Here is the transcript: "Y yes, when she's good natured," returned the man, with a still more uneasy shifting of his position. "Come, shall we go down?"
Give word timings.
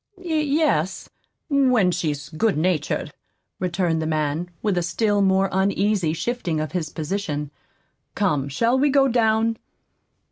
"Y 0.17 0.33
yes, 0.33 1.11
when 1.47 1.91
she's 1.91 2.29
good 2.29 2.57
natured," 2.57 3.13
returned 3.59 4.01
the 4.01 4.07
man, 4.07 4.49
with 4.63 4.75
a 4.75 4.81
still 4.81 5.21
more 5.21 5.47
uneasy 5.51 6.11
shifting 6.11 6.59
of 6.59 6.71
his 6.71 6.89
position. 6.89 7.51
"Come, 8.15 8.49
shall 8.49 8.79
we 8.79 8.89
go 8.89 9.07
down?" 9.07 9.57